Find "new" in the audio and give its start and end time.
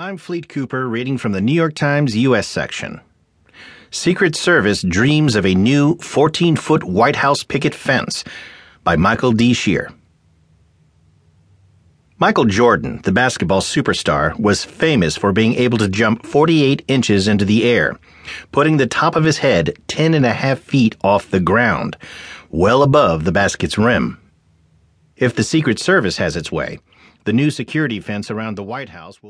1.40-1.52, 5.56-5.96, 27.34-27.50